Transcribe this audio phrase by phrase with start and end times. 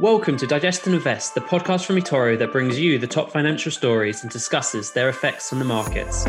[0.00, 3.70] Welcome to Digest and Invest, the podcast from eToro that brings you the top financial
[3.70, 6.24] stories and discusses their effects on the markets.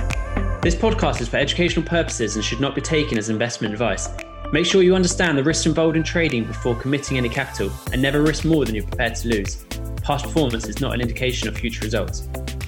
[0.61, 4.09] This podcast is for educational purposes and should not be taken as investment advice.
[4.51, 8.21] Make sure you understand the risks involved in trading before committing any capital and never
[8.21, 9.63] risk more than you're prepared to lose.
[10.03, 12.27] Past performance is not an indication of future results.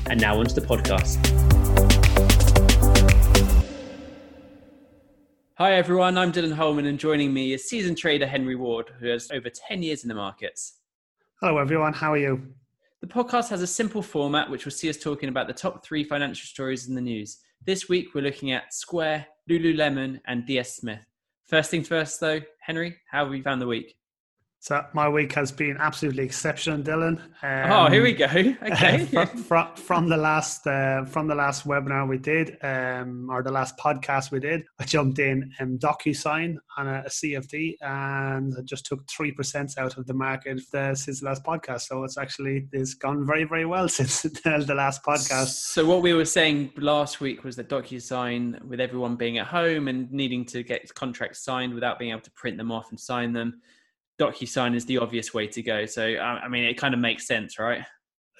[0.09, 1.19] And now onto the podcast.
[5.55, 9.29] Hi everyone, I'm Dylan Holman and joining me is seasoned trader Henry Ward, who has
[9.31, 10.75] over 10 years in the markets.
[11.45, 11.91] Hello, everyone.
[11.91, 12.41] How are you?
[13.01, 16.05] The podcast has a simple format which will see us talking about the top three
[16.05, 17.39] financial stories in the news.
[17.65, 21.01] This week, we're looking at Square, Lululemon, and DS Smith.
[21.43, 23.97] First things first, though, Henry, how have you found the week?
[24.63, 27.19] So my week has been absolutely exceptional, Dylan.
[27.41, 28.27] Um, oh, here we go.
[28.63, 29.05] Okay.
[29.11, 33.51] from, from, from, the last uh, from the last webinar we did, um, or the
[33.51, 38.61] last podcast we did, I jumped in um, DocuSign on a, a CFD and I
[38.61, 41.81] just took three percent out of the market the, since the last podcast.
[41.81, 45.47] So it's actually it's gone very very well since the, the last podcast.
[45.47, 49.89] So what we were saying last week was that DocuSign, with everyone being at home
[49.89, 53.33] and needing to get contracts signed without being able to print them off and sign
[53.33, 53.59] them
[54.19, 55.85] DocuSign is the obvious way to go.
[55.85, 57.83] So I mean, it kind of makes sense, right?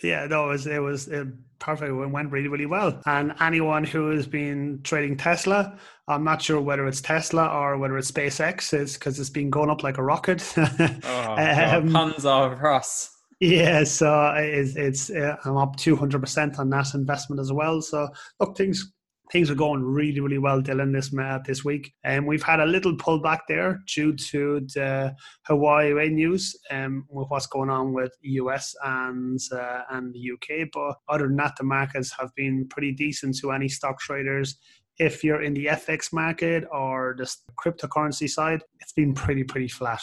[0.02, 1.28] Yeah, no, it was it was it
[1.60, 1.90] perfect.
[1.90, 3.02] It went really really well.
[3.06, 7.98] And anyone who has been trading Tesla, I'm not sure whether it's Tesla or whether
[7.98, 10.44] it's SpaceX, is because it's been going up like a rocket.
[10.58, 13.10] oh, um, puns are us.
[13.40, 17.82] Yeah, so it's, it's uh, I'm up 200 percent on that investment as well.
[17.82, 18.94] So look, things
[19.34, 21.92] things are going really, really well, Dylan, this uh, this week.
[22.04, 25.16] And um, we've had a little pullback there due to the
[25.50, 30.70] Huawei news um, with what's going on with US and uh, and the UK.
[30.72, 34.56] But other than that, the markets have been pretty decent to any stock traders.
[35.00, 37.28] If you're in the FX market or the
[37.60, 40.02] cryptocurrency side, it's been pretty, pretty flat.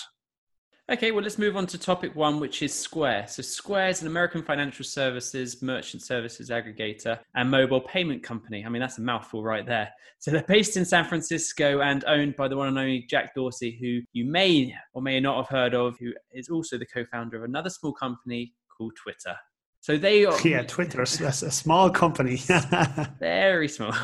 [0.91, 3.28] Okay, well, let's move on to topic one, which is Square.
[3.28, 8.64] So, Square is an American financial services, merchant services aggregator, and mobile payment company.
[8.67, 9.89] I mean, that's a mouthful right there.
[10.18, 13.79] So, they're based in San Francisco and owned by the one and only Jack Dorsey,
[13.80, 17.36] who you may or may not have heard of, who is also the co founder
[17.36, 19.36] of another small company called Twitter.
[19.80, 22.36] So they are yeah, Twitter, a small company,
[23.18, 23.95] very small.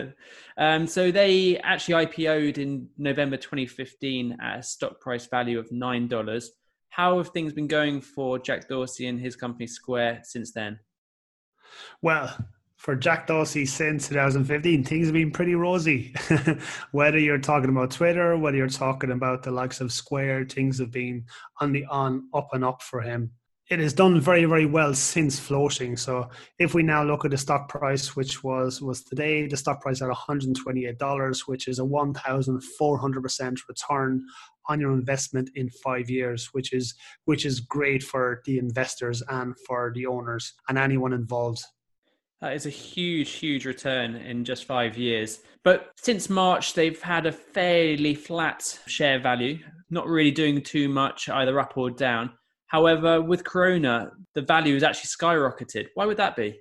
[0.56, 6.08] um, so they actually IPO'd in November 2015 at a stock price value of nine
[6.08, 6.52] dollars.
[6.88, 10.80] How have things been going for Jack Dorsey and his company Square since then?
[12.00, 12.34] Well,
[12.76, 16.14] for Jack Dorsey since 2015, things have been pretty rosy.
[16.92, 20.90] whether you're talking about Twitter, whether you're talking about the likes of Square, things have
[20.90, 21.26] been
[21.60, 23.32] on the on up and up for him
[23.70, 27.38] it has done very very well since floating so if we now look at the
[27.38, 33.58] stock price which was was today the stock price at $128 which is a 1400%
[33.68, 34.24] return
[34.68, 39.54] on your investment in 5 years which is which is great for the investors and
[39.66, 41.62] for the owners and anyone involved
[42.40, 45.40] that is a huge, huge return in just five years.
[45.64, 49.58] But since March, they've had a fairly flat share value,
[49.90, 52.30] not really doing too much either up or down.
[52.68, 55.88] However, with Corona, the value has actually skyrocketed.
[55.94, 56.60] Why would that be?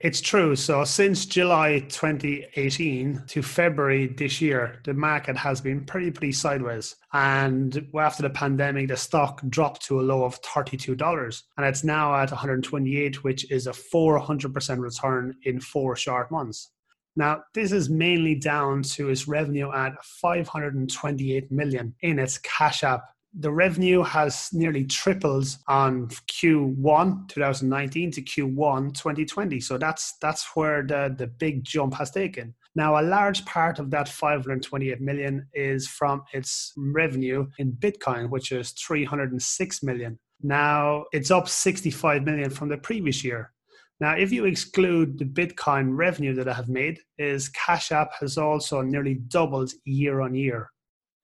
[0.00, 0.54] It's true.
[0.54, 6.94] So since July 2018 to February this year, the market has been pretty, pretty sideways.
[7.12, 11.42] And after the pandemic, the stock dropped to a low of $32.
[11.56, 16.70] And it's now at 128, which is a 400% return in four short months.
[17.16, 23.02] Now, this is mainly down to its revenue at 528 million in its Cash App
[23.34, 29.60] the revenue has nearly tripled on Q1 2019 to Q1 2020.
[29.60, 32.54] So that's that's where the, the big jump has taken.
[32.74, 38.52] Now, a large part of that 528 million is from its revenue in Bitcoin, which
[38.52, 40.18] is 306 million.
[40.42, 43.52] Now, it's up 65 million from the previous year.
[44.00, 48.38] Now, if you exclude the Bitcoin revenue that I have made, is Cash App has
[48.38, 50.70] also nearly doubled year on year.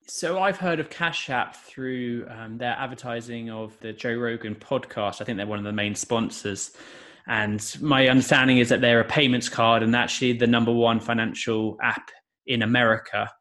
[0.07, 5.19] So I've heard of Cash App through um, their advertising of the Joe Rogan podcast.
[5.19, 6.71] I think they're one of the main sponsors.
[7.27, 11.77] And my understanding is that they're a payments card and actually the number one financial
[11.81, 12.11] app
[12.45, 13.31] in America.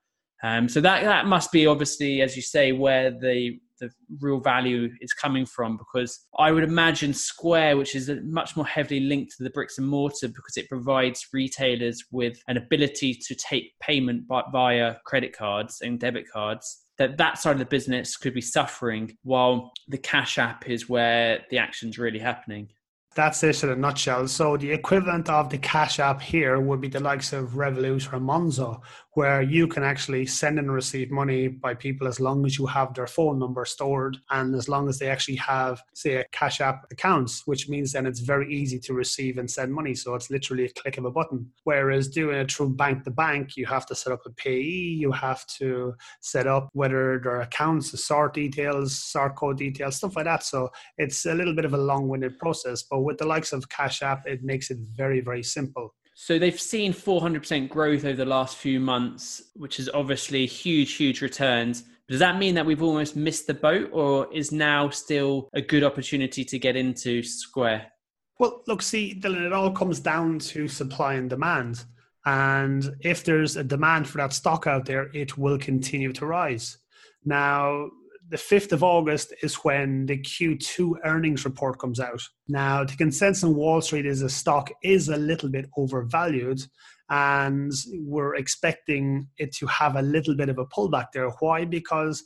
[0.42, 4.88] Um, so that that must be obviously, as you say, where the the real value
[5.00, 9.44] is coming from because I would imagine Square, which is much more heavily linked to
[9.44, 14.96] the bricks and mortar because it provides retailers with an ability to take payment via
[15.04, 19.72] credit cards and debit cards that that side of the business could be suffering while
[19.88, 22.68] the cash app is where the action's really happening
[23.14, 24.26] that's it in a nutshell.
[24.28, 28.18] So the equivalent of the Cash App here would be the likes of Revolut or
[28.18, 28.80] Monzo,
[29.14, 32.92] where you can actually send and receive money by people as long as you have
[32.94, 36.86] their phone number stored and as long as they actually have, say, a Cash App
[36.90, 39.94] accounts, which means then it's very easy to receive and send money.
[39.94, 41.50] So it's literally a click of a button.
[41.62, 45.12] Whereas doing it through bank to bank, you have to set up a payee, you
[45.12, 50.24] have to set up whether their accounts, the sort details, sort code details, stuff like
[50.24, 50.42] that.
[50.42, 52.82] So it's a little bit of a long winded process.
[52.82, 55.94] But with the likes of Cash App, it makes it very, very simple.
[56.14, 61.20] So they've seen 400% growth over the last few months, which is obviously huge, huge
[61.20, 61.82] returns.
[62.08, 65.82] Does that mean that we've almost missed the boat, or is now still a good
[65.82, 67.90] opportunity to get into Square?
[68.38, 71.84] Well, look, see, Dylan, it all comes down to supply and demand.
[72.24, 76.78] And if there's a demand for that stock out there, it will continue to rise.
[77.24, 77.90] Now,
[78.28, 82.22] the 5th of August is when the Q2 earnings report comes out.
[82.48, 86.62] Now, the consensus on Wall Street is the stock is a little bit overvalued,
[87.10, 91.28] and we're expecting it to have a little bit of a pullback there.
[91.40, 91.64] Why?
[91.64, 92.22] Because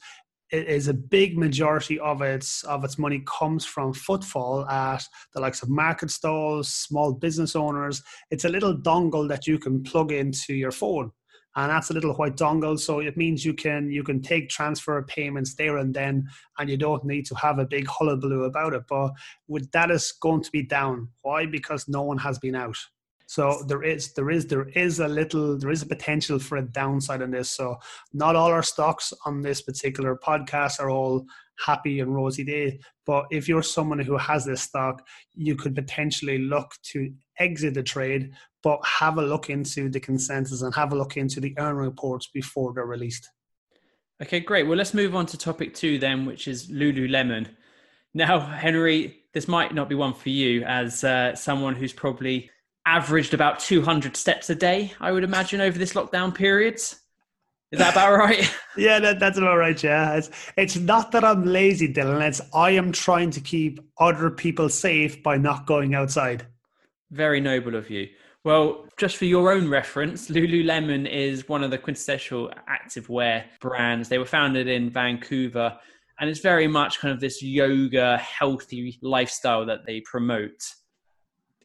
[0.50, 5.05] it is a big majority of its of its money comes from footfall at
[5.35, 8.03] the likes of market stalls, small business owners.
[8.31, 11.12] It's a little dongle that you can plug into your phone
[11.59, 15.03] and that's a little white dongle so it means you can you can take transfer
[15.03, 16.29] payments there and then
[16.59, 18.83] and you don't need to have a big hullabaloo about it.
[18.89, 19.13] But
[19.49, 21.09] with that is going to be down.
[21.23, 21.47] Why?
[21.47, 22.77] Because no one has been out.
[23.27, 26.63] So there is there is there is a little there is a potential for a
[26.63, 27.51] downside on this.
[27.51, 27.77] So
[28.13, 31.27] not all our stocks on this particular podcast are all
[31.65, 36.39] happy and rosy day but if you're someone who has this stock you could potentially
[36.39, 38.33] look to exit the trade
[38.63, 42.29] but have a look into the consensus and have a look into the earn reports
[42.33, 43.31] before they're released.
[44.23, 44.67] Okay, great.
[44.67, 47.49] Well, let's move on to topic two then, which is Lululemon.
[48.15, 52.51] Now, Henry, this might not be one for you as uh, someone who's probably
[52.85, 56.81] averaged about 200 steps a day, I would imagine, over this lockdown period.
[57.70, 58.50] Is that about right?
[58.76, 59.82] yeah, that, that's about right.
[59.82, 62.26] Yeah, it's it's not that I'm lazy, Dylan.
[62.26, 66.47] It's I am trying to keep other people safe by not going outside.
[67.11, 68.09] Very noble of you.
[68.44, 74.09] Well, just for your own reference, Lululemon is one of the quintessential activewear brands.
[74.09, 75.76] They were founded in Vancouver,
[76.19, 80.62] and it's very much kind of this yoga, healthy lifestyle that they promote.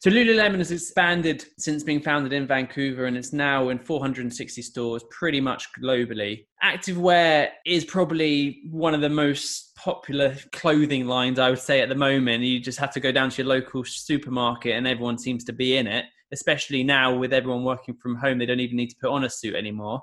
[0.04, 5.02] So Lululemon has expanded since being founded in Vancouver and it's now in 460 stores
[5.10, 6.44] pretty much globally.
[6.62, 11.96] Activewear is probably one of the most popular clothing lines I would say at the
[11.96, 12.44] moment.
[12.44, 15.78] You just have to go down to your local supermarket and everyone seems to be
[15.78, 16.04] in it
[16.34, 19.30] especially now with everyone working from home, they don't even need to put on a
[19.30, 20.02] suit anymore.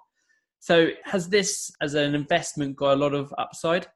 [0.61, 3.89] So, has this as an investment got a lot of upside?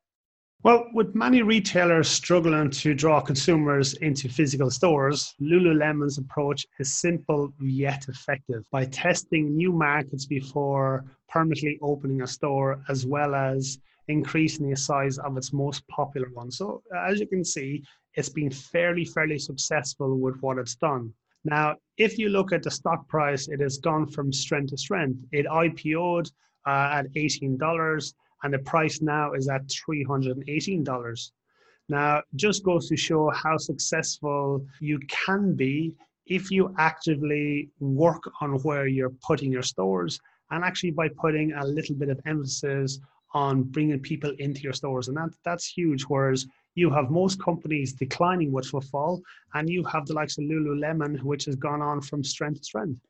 [0.64, 7.52] Well, with many retailers struggling to draw consumers into physical stores, Lululemon's approach is simple
[7.60, 13.78] yet effective by testing new markets before permanently opening a store, as well as
[14.08, 16.50] increasing the size of its most popular one.
[16.50, 17.82] So, as you can see,
[18.14, 21.12] it's been fairly, fairly successful with what it's done.
[21.44, 25.26] Now, if you look at the stock price, it has gone from strength to strength.
[25.30, 26.30] It IPO'd
[26.66, 27.58] uh, at $18
[28.44, 31.30] and the price now is at $318.
[31.88, 35.94] Now, just goes to show how successful you can be
[36.26, 40.20] if you actively work on where you're putting your stores
[40.50, 43.00] and actually by putting a little bit of emphasis
[43.32, 45.08] on bringing people into your stores.
[45.08, 46.02] And that, that's huge.
[46.04, 49.22] Whereas you have most companies declining with footfall,
[49.54, 53.00] and you have the likes of Lululemon, which has gone on from strength to strength.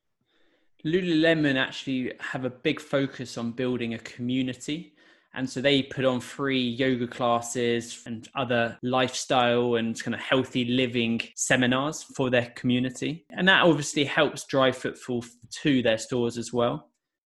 [0.85, 4.95] Lululemon actually have a big focus on building a community.
[5.35, 10.65] And so they put on free yoga classes and other lifestyle and kind of healthy
[10.65, 13.27] living seminars for their community.
[13.31, 15.25] And that obviously helps drive footfall
[15.63, 16.91] to their stores as well.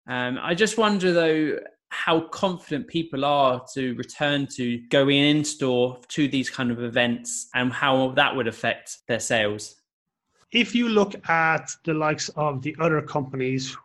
[0.09, 1.59] Um, I just wonder though,
[1.91, 7.49] how confident people are to return to going in store to these kind of events
[7.55, 9.78] and how that would affect their sales
[10.53, 13.77] if you look at the likes of the other companies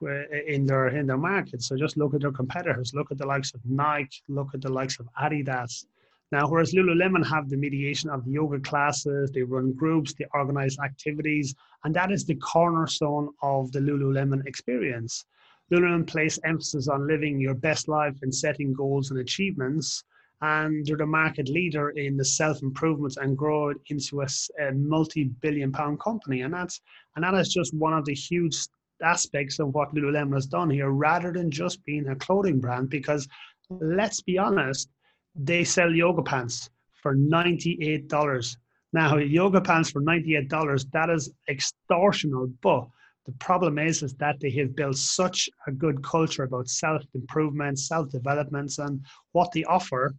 [0.48, 3.53] in their in their market so just look at their competitors look at the likes
[3.53, 5.86] of nike look at the likes of adidas
[6.32, 10.77] now whereas lululemon have the mediation of the yoga classes they run groups they organize
[10.79, 11.53] activities
[11.84, 15.25] and that is the cornerstone of the lululemon experience
[15.72, 20.03] Lululemon place emphasis on living your best life and setting goals and achievements.
[20.41, 24.27] And they're the market leader in the self improvement and grow it into a,
[24.59, 26.41] a multi billion pound company.
[26.41, 26.81] And that's
[27.15, 28.57] and that is just one of the huge
[29.01, 32.89] aspects of what Lululemon has done here, rather than just being a clothing brand.
[32.89, 33.27] Because
[33.69, 34.89] let's be honest,
[35.35, 36.69] they sell yoga pants
[37.01, 38.57] for $98.
[38.93, 42.87] Now, yoga pants for $98, that is extortional, but
[43.25, 47.79] The problem is, is that they have built such a good culture about self improvement,
[47.79, 48.99] self developments, and
[49.31, 50.13] what they offer.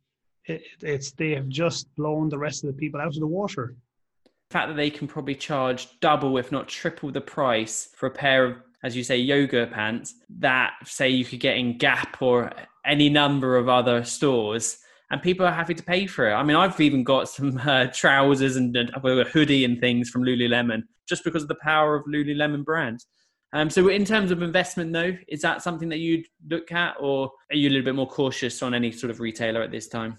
[0.47, 3.77] It, it's they have just blown the rest of the people out of the water.
[4.25, 8.11] The fact that they can probably charge double, if not triple, the price for a
[8.11, 12.53] pair of, as you say, yoga pants that say you could get in Gap or
[12.85, 14.79] any number of other stores
[15.11, 16.35] and people are happy to pay for it.
[16.35, 20.83] I mean, I've even got some uh, trousers and a hoodie and things from Lululemon
[21.09, 23.05] just because of the power of Lululemon brand.
[23.53, 27.31] Um, so, in terms of investment, though, is that something that you'd look at, or
[27.51, 30.19] are you a little bit more cautious on any sort of retailer at this time?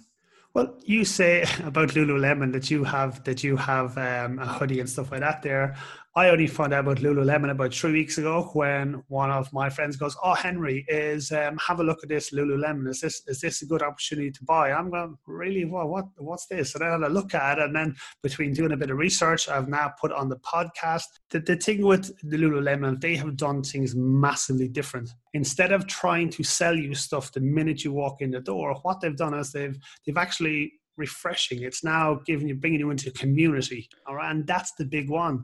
[0.56, 4.90] Well, you say about Lululemon that you have that you have um, a hoodie and
[4.90, 5.76] stuff like that there.
[6.18, 9.98] I only found out about Lululemon about three weeks ago when one of my friends
[9.98, 12.88] goes, "Oh, Henry, is um, have a look at this Lululemon.
[12.88, 15.66] Is this is this a good opportunity to buy?" I'm going, "Really?
[15.66, 18.72] What what what's this?" And I had a look at it, and then between doing
[18.72, 21.04] a bit of research, I've now put on the podcast.
[21.32, 25.10] The, the thing with the Lululemon, they have done things massively different.
[25.34, 29.02] Instead of trying to sell you stuff the minute you walk in the door, what
[29.02, 31.64] they've done is they've they've actually refreshing.
[31.64, 33.90] It's now giving you, bringing you into community.
[34.08, 34.32] All right.
[34.32, 35.44] And that's the big one.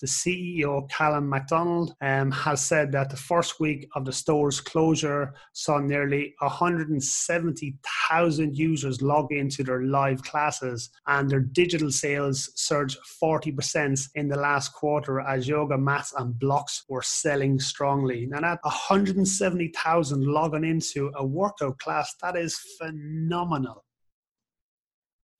[0.00, 5.32] The CEO, Calvin McDonald, um, has said that the first week of the store's closure
[5.52, 14.08] saw nearly 170,000 users log into their live classes, and their digital sales surged 40%
[14.16, 18.26] in the last quarter as yoga mats and blocks were selling strongly.
[18.26, 23.83] Now, that 170,000 logging into a workout class, that is phenomenal.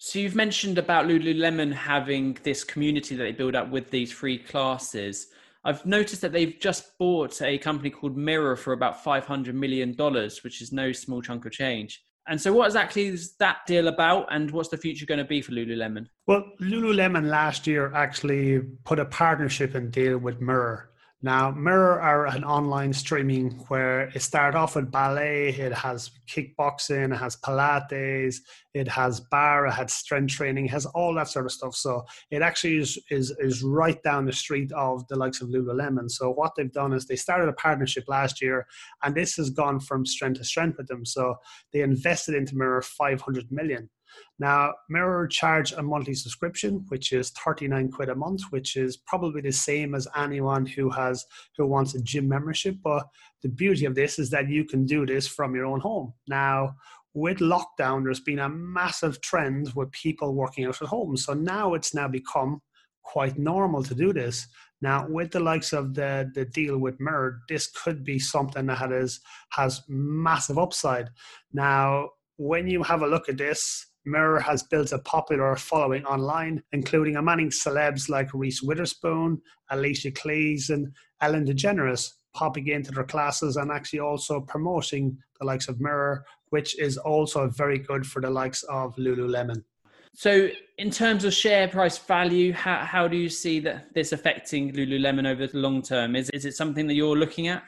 [0.06, 4.37] So you've mentioned about Lululemon having this community that they build up with these free
[4.37, 5.28] classes.
[5.64, 9.94] I've noticed that they've just bought a company called Mirror for about $500 million,
[10.42, 12.04] which is no small chunk of change.
[12.28, 15.40] And so, what exactly is that deal about, and what's the future going to be
[15.40, 16.04] for Lululemon?
[16.26, 20.90] Well, Lululemon last year actually put a partnership and deal with Mirror.
[21.25, 27.14] Now, Mirror are an online streaming where it started off with ballet, it has kickboxing,
[27.14, 28.40] it has Pilates,
[28.75, 31.76] it has barre, it has strength training, it has all that sort of stuff.
[31.76, 36.11] So it actually is, is, is right down the street of the likes of Lululemon.
[36.11, 38.66] So what they've done is they started a partnership last year,
[39.02, 41.07] and this has gone from strength to strength with them.
[41.07, 41.37] So
[41.73, 43.88] they invested into Mirror 500 million.
[44.38, 49.40] Now, Mirror charge a monthly subscription, which is 39 quid a month, which is probably
[49.40, 51.25] the same as anyone who has
[51.56, 52.76] who wants a gym membership.
[52.83, 53.06] But
[53.42, 56.12] the beauty of this is that you can do this from your own home.
[56.26, 56.75] Now,
[57.14, 61.16] with lockdown, there's been a massive trend with people working out at home.
[61.16, 62.61] So now it's now become
[63.04, 64.49] quite normal to do this.
[64.83, 68.78] Now, with the likes of the the deal with Mirror, this could be something that
[68.78, 71.09] has has massive upside.
[71.52, 76.62] Now, when you have a look at this, Mirror has built a popular following online,
[76.73, 83.56] including among celebs like Reese Witherspoon, Alicia Keys, and Ellen DeGeneres popping into their classes
[83.56, 88.30] and actually also promoting the likes of Mirror, which is also very good for the
[88.30, 89.62] likes of Lululemon.
[90.16, 94.73] So, in terms of share price value, how, how do you see that this affecting
[94.73, 96.14] Lululemon over the long term?
[96.14, 97.64] Is, is it something that you're looking at?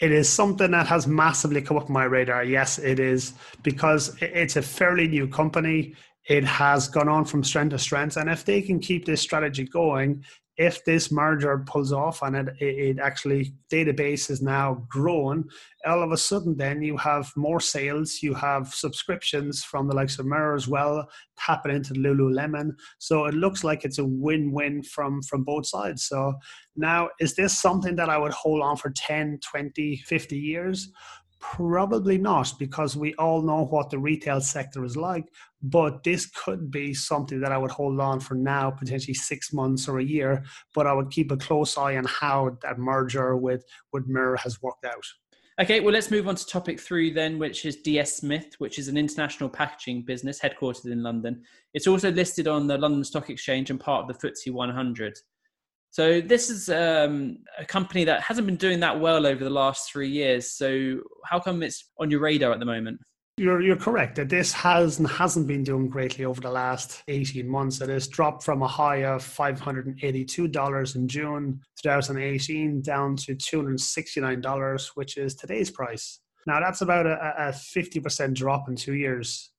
[0.00, 2.44] It is something that has massively come up my radar.
[2.44, 5.94] Yes, it is because it's a fairly new company.
[6.26, 9.64] It has gone on from strength to strength, and if they can keep this strategy
[9.64, 10.24] going,
[10.60, 15.48] if this merger pulls off and it, it actually database is now grown,
[15.86, 20.18] all of a sudden then you have more sales, you have subscriptions from the likes
[20.18, 22.72] of Mirror as well, tapping into Lululemon.
[22.98, 26.02] So it looks like it's a win-win from from both sides.
[26.02, 26.34] So
[26.76, 30.90] now is this something that I would hold on for 10, 20, 50 years?
[31.40, 35.24] Probably not, because we all know what the retail sector is like.
[35.62, 39.88] But this could be something that I would hold on for now, potentially six months
[39.88, 40.44] or a year.
[40.74, 44.60] But I would keep a close eye on how that merger with, with Mirror has
[44.60, 45.04] worked out.
[45.60, 48.88] Okay, well, let's move on to topic three then, which is DS Smith, which is
[48.88, 51.42] an international packaging business headquartered in London.
[51.74, 55.18] It's also listed on the London Stock Exchange and part of the FTSE 100.
[55.90, 59.90] So this is um, a company that hasn't been doing that well over the last
[59.90, 60.50] three years.
[60.52, 63.00] So how come it's on your radar at the moment?
[63.36, 67.48] You're, you're correct that this has and hasn't been doing greatly over the last 18
[67.48, 67.80] months.
[67.80, 75.16] It has dropped from a high of $582 in June 2018 down to $269, which
[75.16, 76.20] is today's price.
[76.46, 79.50] Now, that's about a, a 50% drop in two years.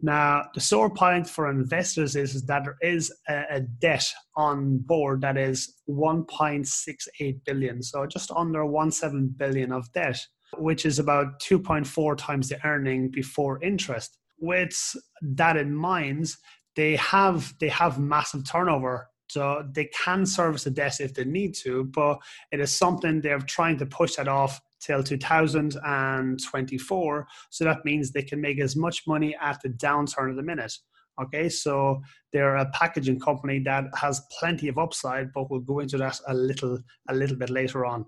[0.00, 4.78] Now, the sore point for investors is, is that there is a, a, debt on
[4.78, 10.20] board that is 1.68 billion, so just under 1.7 billion of debt,
[10.56, 14.16] which is about 2.4 times the earning before interest.
[14.40, 14.76] With
[15.20, 16.28] that in mind,
[16.76, 21.54] they have they have massive turnover So they can service the debt if they need
[21.56, 22.18] to, but
[22.52, 27.26] it is something they're trying to push that off till 2024.
[27.50, 30.72] So that means they can make as much money at the downturn of the minute.
[31.20, 32.00] Okay, so
[32.32, 36.34] they're a packaging company that has plenty of upside, but we'll go into that a
[36.34, 38.06] little a little bit later on.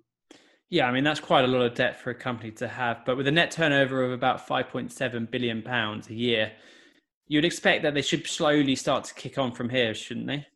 [0.68, 3.16] Yeah, I mean that's quite a lot of debt for a company to have, but
[3.16, 6.52] with a net turnover of about 5.7 billion pounds a year,
[7.26, 10.46] you'd expect that they should slowly start to kick on from here, shouldn't they?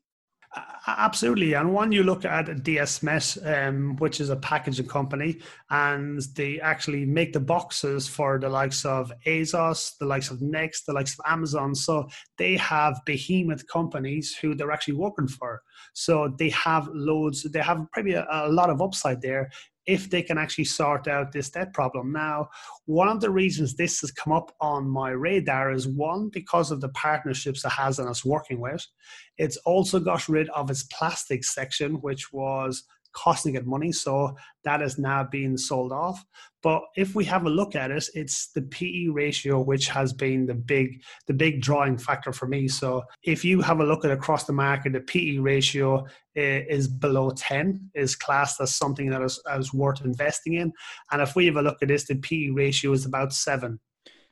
[0.86, 1.54] Absolutely.
[1.54, 6.60] And when you look at DS Smith, um, which is a packaging company, and they
[6.60, 11.14] actually make the boxes for the likes of ASOS, the likes of Next, the likes
[11.14, 11.74] of Amazon.
[11.74, 12.06] So
[12.36, 15.62] they have behemoth companies who they're actually working for.
[15.94, 19.50] So they have loads, they have probably a, a lot of upside there
[19.86, 22.12] if they can actually sort out this debt problem.
[22.12, 22.48] Now,
[22.86, 26.80] one of the reasons this has come up on my radar is one, because of
[26.80, 28.86] the partnerships it has and it's working with.
[29.38, 32.84] It's also got rid of its plastics section, which was
[33.14, 33.92] costing it money.
[33.92, 36.24] So that is now being sold off.
[36.62, 40.46] But if we have a look at it, it's the PE ratio which has been
[40.46, 42.68] the big the big drawing factor for me.
[42.68, 46.06] So if you have a look at across the market, the PE ratio
[46.36, 50.72] eh, is below 10, is classed as something that is, is worth investing in.
[51.12, 53.78] And if we have a look at this, the PE ratio is about seven.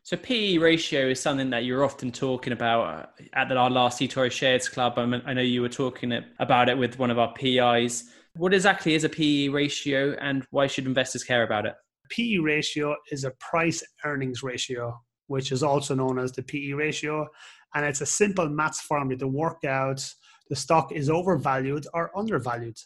[0.04, 4.32] So PE ratio is something that you're often talking about uh, at our last eToro
[4.32, 4.94] Shares Club.
[4.96, 8.10] I, I know you were talking about it with one of our PIs.
[8.36, 11.74] What exactly is a PE ratio and why should investors care about it?
[12.08, 17.28] PE ratio is a price earnings ratio, which is also known as the PE ratio.
[17.74, 20.02] And it's a simple maths formula to work out
[20.48, 22.76] the stock is overvalued or undervalued.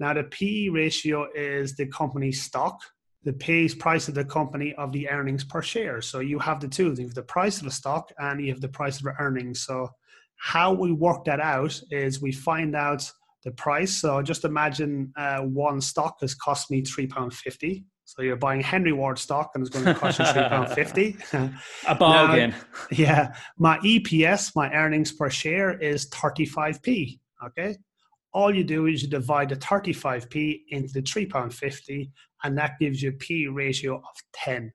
[0.00, 2.80] Now, the PE ratio is the company's stock,
[3.24, 6.00] the pays price of the company of the earnings per share.
[6.00, 6.94] So you have the two.
[6.96, 9.62] You have the price of the stock and you have the price of the earnings.
[9.62, 9.88] So
[10.36, 13.10] how we work that out is we find out
[13.44, 14.00] the price.
[14.00, 17.84] So just imagine uh, one stock has cost me three pound fifty.
[18.04, 21.16] So you're buying Henry Ward stock and it's going to cost you three pound fifty.
[21.86, 22.50] A bargain.
[22.50, 22.56] Now,
[22.90, 27.20] yeah, my EPS, my earnings per share is thirty five p.
[27.44, 27.76] Okay,
[28.32, 32.10] all you do is you divide the thirty five p into the three pound fifty,
[32.42, 34.72] and that gives you a P ratio of ten.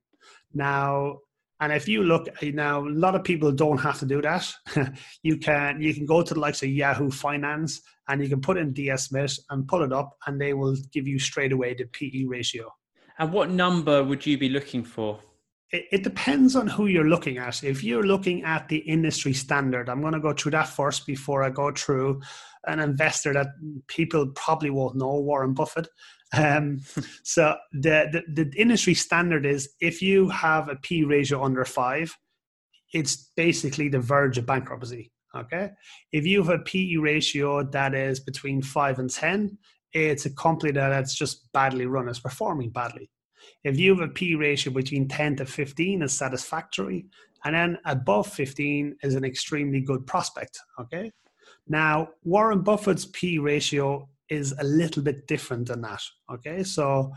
[0.53, 1.17] Now
[1.63, 4.51] and if you look now, a lot of people don't have to do that.
[5.23, 8.57] you can you can go to the likes of Yahoo Finance and you can put
[8.57, 11.85] in DS Smith and pull it up, and they will give you straight away the
[11.85, 12.69] PE ratio.
[13.17, 15.21] And what number would you be looking for?
[15.71, 17.63] It, it depends on who you're looking at.
[17.63, 21.43] If you're looking at the industry standard, I'm going to go through that first before
[21.43, 22.21] I go through
[22.67, 23.47] an investor that
[23.87, 25.87] people probably won't know, Warren Buffett.
[26.33, 26.81] Um,
[27.23, 32.15] so the, the, the industry standard is if you have a P ratio under five,
[32.93, 35.11] it's basically the verge of bankruptcy.
[35.35, 35.71] Okay,
[36.11, 39.57] if you have a PE ratio that is between five and ten,
[39.91, 43.09] it's a company that's just badly run, is performing badly.
[43.63, 47.05] If you have a P ratio between 10 to 15 is satisfactory,
[47.45, 50.59] and then above 15 is an extremely good prospect.
[50.79, 51.11] Okay.
[51.67, 56.01] Now, Warren Buffett's P ratio is a little bit different than that.
[56.31, 57.11] Okay, so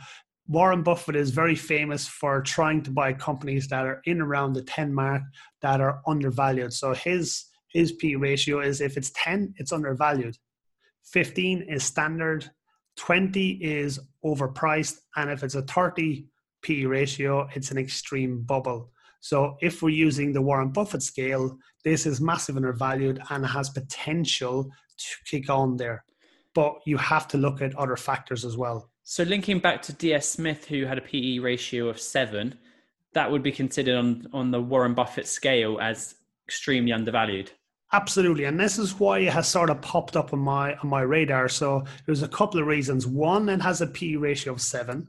[0.49, 4.62] Warren Buffett is very famous for trying to buy companies that are in around the
[4.62, 5.23] 10 mark
[5.61, 6.73] that are undervalued.
[6.73, 10.37] So his his P ratio is if it's 10, it's undervalued.
[11.05, 12.51] 15 is standard,
[12.97, 16.27] 20 is overpriced, and if it's a 30
[16.62, 18.90] P ratio, it's an extreme bubble.
[19.21, 24.71] So if we're using the Warren Buffett scale, this is massive undervalued and has potential
[24.97, 26.05] to kick on there
[26.57, 28.90] but you have to look at other factors as well.
[29.03, 32.59] So linking back to DS Smith, who had a PE ratio of seven,
[33.12, 36.14] that would be considered on, on the Warren Buffett scale as
[36.49, 37.51] extremely undervalued.
[37.92, 41.03] Absolutely, and this is why it has sort of popped up on my on my
[41.03, 41.49] radar.
[41.49, 43.07] So there's a couple of reasons.
[43.07, 45.09] One, it has a PE ratio of seven.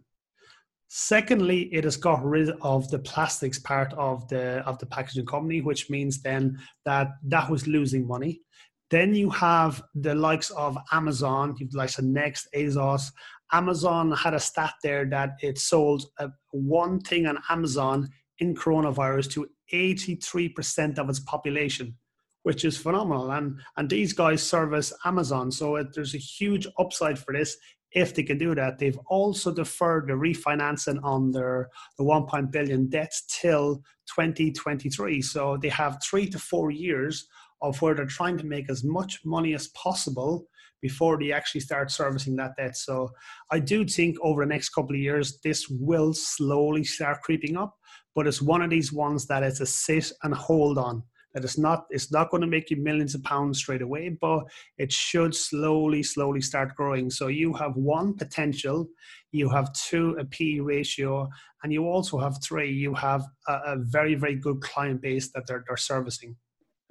[0.89, 5.62] Secondly, it has got rid of the plastics part of the of the packaging company,
[5.62, 8.41] which means then that that was losing money.
[8.89, 13.12] Then you have the likes of Amazon, you've the likes of Next, ASOS.
[13.52, 19.32] Amazon had a stat there that it sold a, one thing on Amazon in coronavirus
[19.32, 21.95] to 83% of its population,
[22.43, 23.32] which is phenomenal.
[23.32, 25.52] And, and these guys service Amazon.
[25.52, 27.58] So it, there's a huge upside for this
[27.91, 28.78] if they can do that.
[28.78, 32.47] They've also deferred the refinancing on their the 1.
[32.52, 33.78] billion debts till
[34.15, 35.21] 2023.
[35.21, 37.28] So they have three to four years
[37.62, 40.46] of where they're trying to make as much money as possible
[40.82, 42.78] before they actually start servicing that debt.
[42.78, 43.10] So
[43.52, 47.76] I do think over the next couple of years, this will slowly start creeping up,
[48.13, 51.04] but it's one of these ones that it's a sit and hold on.
[51.34, 54.46] That it's not it's not going to make you millions of pounds straight away, but
[54.78, 57.12] it should slowly, slowly start growing.
[57.12, 58.88] So you have one potential,
[59.32, 61.30] you have two a P ratio,
[61.62, 62.72] and you also have three.
[62.72, 66.36] You have a, a very, very good client base that they're they're servicing.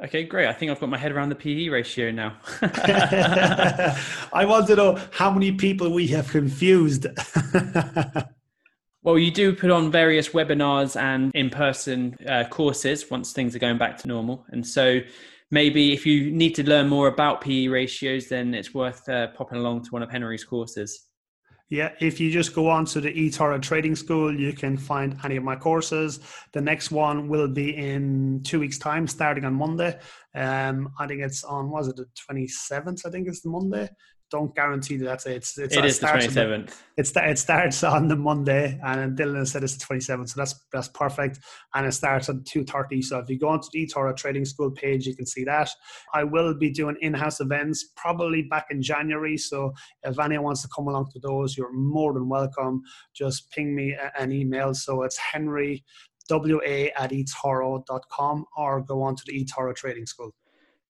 [0.04, 0.46] Okay, great.
[0.46, 2.36] I think I've got my head around the PE ratio now.
[2.62, 7.06] I want to know how many people we have confused.
[9.02, 13.58] well, you do put on various webinars and in person uh, courses once things are
[13.58, 14.44] going back to normal.
[14.50, 15.00] And so
[15.50, 19.58] maybe if you need to learn more about PE ratios, then it's worth uh, popping
[19.58, 21.06] along to one of Henry's courses.
[21.68, 25.34] Yeah, if you just go on to the eToro Trading School, you can find any
[25.36, 26.20] of my courses.
[26.52, 29.98] The next one will be in two weeks' time, starting on Monday.
[30.32, 33.04] Um, I think it's on was it the twenty seventh?
[33.04, 33.88] I think it's the Monday
[34.30, 35.36] don't guarantee that that's it.
[35.36, 36.82] It's, it's it is the twenty seventh.
[36.96, 40.54] It's it starts on the Monday, and Dylan said it's the twenty seventh, so that's
[40.72, 41.40] that's perfect.
[41.74, 43.02] And it starts at two thirty.
[43.02, 45.70] So if you go onto the eToro Trading School page, you can see that.
[46.12, 49.36] I will be doing in house events probably back in January.
[49.36, 52.82] So if anyone wants to come along to those, you're more than welcome.
[53.14, 54.74] Just ping me an email.
[54.74, 55.84] So it's Henry
[56.28, 56.38] wa
[56.96, 60.34] at etoro.com or go on to the eToro Trading School.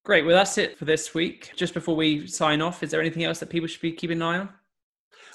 [0.06, 0.24] Great.
[0.24, 1.50] Well, that's it for this week.
[1.56, 4.22] Just before we sign off, is there anything else that people should be keeping an
[4.22, 4.48] eye on?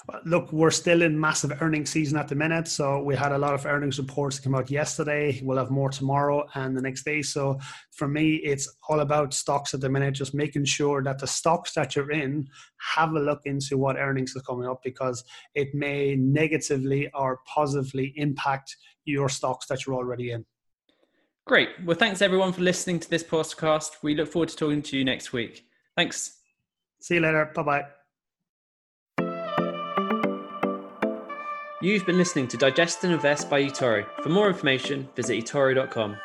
[0.08, 2.66] Uh, look, we're still in massive earnings season at the minute.
[2.66, 5.38] So we had a lot of earnings reports come out yesterday.
[5.44, 7.20] We'll have more tomorrow and the next day.
[7.20, 7.58] So
[7.90, 11.74] for me, it's all about stocks at the minute, just making sure that the stocks
[11.74, 12.48] that you're in
[12.94, 15.22] have a look into what earnings are coming up because
[15.54, 20.46] it may negatively or positively impact your stocks that you're already in.
[21.46, 21.70] Great.
[21.84, 24.02] Well, thanks everyone for listening to this podcast.
[24.02, 25.66] We look forward to talking to you next week.
[25.96, 26.38] Thanks.
[27.00, 27.50] See you later.
[27.54, 27.86] Bye bye.
[31.82, 34.06] You've been listening to Digest and Invest by eToro.
[34.22, 36.16] For more information, visit etoro.com.